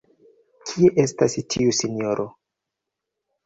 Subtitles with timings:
[0.69, 2.29] Kie estas tiu sinjoro?